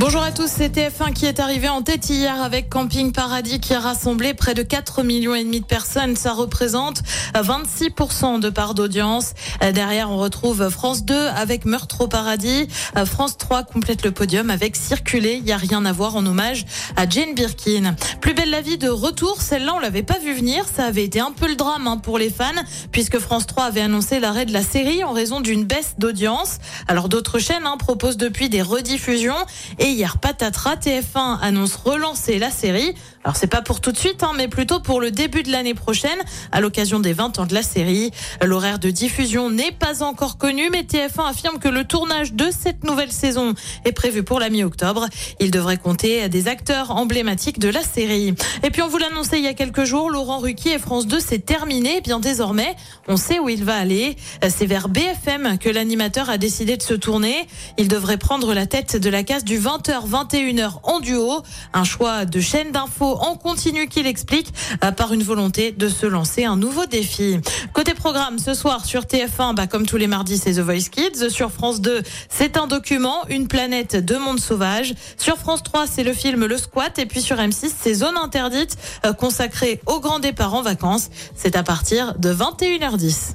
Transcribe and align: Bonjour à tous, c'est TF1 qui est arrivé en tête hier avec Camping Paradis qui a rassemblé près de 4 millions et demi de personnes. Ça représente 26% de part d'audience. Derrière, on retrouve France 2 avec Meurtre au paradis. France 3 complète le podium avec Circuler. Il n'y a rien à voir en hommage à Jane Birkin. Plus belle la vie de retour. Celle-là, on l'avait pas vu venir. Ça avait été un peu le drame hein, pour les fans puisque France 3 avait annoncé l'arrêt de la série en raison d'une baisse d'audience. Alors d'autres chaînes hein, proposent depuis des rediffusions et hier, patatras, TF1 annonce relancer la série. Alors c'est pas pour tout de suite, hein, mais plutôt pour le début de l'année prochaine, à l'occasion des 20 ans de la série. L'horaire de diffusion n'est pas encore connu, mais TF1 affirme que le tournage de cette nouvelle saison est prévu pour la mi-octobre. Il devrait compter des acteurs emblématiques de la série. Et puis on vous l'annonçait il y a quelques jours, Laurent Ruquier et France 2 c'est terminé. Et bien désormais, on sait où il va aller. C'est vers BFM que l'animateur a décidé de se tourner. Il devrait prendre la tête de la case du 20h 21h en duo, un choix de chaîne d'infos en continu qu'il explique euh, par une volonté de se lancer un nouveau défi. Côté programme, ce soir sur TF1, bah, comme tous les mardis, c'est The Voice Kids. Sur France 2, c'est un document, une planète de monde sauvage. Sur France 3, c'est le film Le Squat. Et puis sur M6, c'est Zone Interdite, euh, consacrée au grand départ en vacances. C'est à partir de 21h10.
Bonjour 0.00 0.22
à 0.22 0.32
tous, 0.32 0.48
c'est 0.48 0.74
TF1 0.74 1.12
qui 1.12 1.26
est 1.26 1.40
arrivé 1.40 1.68
en 1.68 1.82
tête 1.82 2.08
hier 2.08 2.40
avec 2.42 2.70
Camping 2.70 3.12
Paradis 3.12 3.60
qui 3.60 3.74
a 3.74 3.80
rassemblé 3.80 4.32
près 4.32 4.54
de 4.54 4.62
4 4.62 5.02
millions 5.02 5.34
et 5.34 5.44
demi 5.44 5.60
de 5.60 5.66
personnes. 5.66 6.16
Ça 6.16 6.32
représente 6.32 7.02
26% 7.34 8.40
de 8.40 8.48
part 8.48 8.72
d'audience. 8.72 9.34
Derrière, 9.60 10.10
on 10.10 10.16
retrouve 10.16 10.70
France 10.70 11.04
2 11.04 11.14
avec 11.14 11.66
Meurtre 11.66 12.00
au 12.00 12.08
paradis. 12.08 12.66
France 13.04 13.36
3 13.36 13.64
complète 13.64 14.02
le 14.02 14.10
podium 14.10 14.48
avec 14.48 14.74
Circuler. 14.74 15.34
Il 15.34 15.44
n'y 15.44 15.52
a 15.52 15.58
rien 15.58 15.84
à 15.84 15.92
voir 15.92 16.16
en 16.16 16.24
hommage 16.24 16.64
à 16.96 17.06
Jane 17.06 17.34
Birkin. 17.34 17.94
Plus 18.22 18.32
belle 18.32 18.48
la 18.48 18.62
vie 18.62 18.78
de 18.78 18.88
retour. 18.88 19.42
Celle-là, 19.42 19.74
on 19.76 19.80
l'avait 19.80 20.02
pas 20.02 20.18
vu 20.18 20.32
venir. 20.32 20.64
Ça 20.74 20.86
avait 20.86 21.04
été 21.04 21.20
un 21.20 21.32
peu 21.32 21.46
le 21.46 21.56
drame 21.56 21.86
hein, 21.86 21.98
pour 21.98 22.16
les 22.16 22.30
fans 22.30 22.46
puisque 22.90 23.18
France 23.18 23.46
3 23.46 23.64
avait 23.64 23.82
annoncé 23.82 24.18
l'arrêt 24.18 24.46
de 24.46 24.54
la 24.54 24.62
série 24.62 25.04
en 25.04 25.12
raison 25.12 25.42
d'une 25.42 25.64
baisse 25.64 25.96
d'audience. 25.98 26.56
Alors 26.88 27.10
d'autres 27.10 27.38
chaînes 27.38 27.66
hein, 27.66 27.76
proposent 27.76 28.16
depuis 28.16 28.48
des 28.48 28.62
rediffusions 28.62 29.36
et 29.78 29.89
hier, 29.92 30.18
patatras, 30.18 30.76
TF1 30.76 31.38
annonce 31.40 31.74
relancer 31.76 32.38
la 32.38 32.50
série. 32.50 32.94
Alors 33.24 33.36
c'est 33.36 33.46
pas 33.46 33.60
pour 33.60 33.80
tout 33.80 33.92
de 33.92 33.98
suite, 33.98 34.22
hein, 34.22 34.32
mais 34.36 34.48
plutôt 34.48 34.80
pour 34.80 35.00
le 35.00 35.10
début 35.10 35.42
de 35.42 35.52
l'année 35.52 35.74
prochaine, 35.74 36.18
à 36.52 36.60
l'occasion 36.60 37.00
des 37.00 37.12
20 37.12 37.38
ans 37.38 37.46
de 37.46 37.52
la 37.52 37.62
série. 37.62 38.12
L'horaire 38.42 38.78
de 38.78 38.90
diffusion 38.90 39.50
n'est 39.50 39.72
pas 39.72 40.02
encore 40.02 40.38
connu, 40.38 40.70
mais 40.70 40.82
TF1 40.82 41.28
affirme 41.28 41.58
que 41.58 41.68
le 41.68 41.84
tournage 41.84 42.32
de 42.32 42.46
cette 42.50 42.84
nouvelle 42.84 43.12
saison 43.12 43.54
est 43.84 43.92
prévu 43.92 44.22
pour 44.22 44.40
la 44.40 44.48
mi-octobre. 44.48 45.06
Il 45.38 45.50
devrait 45.50 45.76
compter 45.76 46.28
des 46.28 46.48
acteurs 46.48 46.92
emblématiques 46.92 47.58
de 47.58 47.68
la 47.68 47.82
série. 47.82 48.34
Et 48.62 48.70
puis 48.70 48.80
on 48.80 48.88
vous 48.88 48.98
l'annonçait 48.98 49.38
il 49.38 49.44
y 49.44 49.48
a 49.48 49.54
quelques 49.54 49.84
jours, 49.84 50.08
Laurent 50.08 50.38
Ruquier 50.38 50.74
et 50.74 50.78
France 50.78 51.06
2 51.06 51.20
c'est 51.20 51.44
terminé. 51.44 51.98
Et 51.98 52.00
bien 52.00 52.20
désormais, 52.20 52.74
on 53.08 53.16
sait 53.16 53.38
où 53.38 53.48
il 53.48 53.64
va 53.64 53.76
aller. 53.76 54.16
C'est 54.48 54.66
vers 54.66 54.88
BFM 54.88 55.58
que 55.58 55.68
l'animateur 55.68 56.30
a 56.30 56.38
décidé 56.38 56.76
de 56.76 56.82
se 56.82 56.94
tourner. 56.94 57.46
Il 57.76 57.88
devrait 57.88 58.18
prendre 58.18 58.54
la 58.54 58.66
tête 58.66 58.96
de 58.96 59.10
la 59.10 59.24
case 59.24 59.44
du 59.44 59.58
20h 59.58 59.79
21h 59.88 60.80
en 60.82 61.00
duo, 61.00 61.42
un 61.72 61.84
choix 61.84 62.24
de 62.24 62.40
chaîne 62.40 62.72
d'infos 62.72 63.16
en 63.20 63.36
continu 63.36 63.88
qu'il 63.88 64.06
explique 64.06 64.52
euh, 64.84 64.92
par 64.92 65.12
une 65.12 65.22
volonté 65.22 65.72
de 65.72 65.88
se 65.88 66.06
lancer 66.06 66.44
un 66.44 66.56
nouveau 66.56 66.86
défi. 66.86 67.38
Côté 67.72 67.94
programme, 67.94 68.38
ce 68.38 68.54
soir 68.54 68.84
sur 68.84 69.02
TF1, 69.02 69.54
bah, 69.54 69.66
comme 69.66 69.86
tous 69.86 69.96
les 69.96 70.06
mardis, 70.06 70.38
c'est 70.38 70.54
The 70.54 70.60
Voice 70.60 70.90
Kids. 70.90 71.30
Sur 71.30 71.50
France 71.50 71.80
2, 71.80 72.02
c'est 72.28 72.56
un 72.56 72.66
document, 72.66 73.26
une 73.28 73.48
planète 73.48 73.96
de 73.96 74.16
monde 74.16 74.40
sauvage. 74.40 74.94
Sur 75.16 75.36
France 75.36 75.62
3, 75.62 75.86
c'est 75.86 76.04
le 76.04 76.12
film 76.12 76.46
Le 76.46 76.58
Squat. 76.58 76.98
Et 76.98 77.06
puis 77.06 77.22
sur 77.22 77.36
M6, 77.36 77.70
c'est 77.80 77.94
Zone 77.94 78.16
Interdite, 78.16 78.76
euh, 79.04 79.12
consacrée 79.12 79.80
au 79.86 80.00
grand 80.00 80.18
départ 80.18 80.54
en 80.54 80.62
vacances. 80.62 81.10
C'est 81.34 81.56
à 81.56 81.62
partir 81.62 82.14
de 82.18 82.32
21h10. 82.32 83.34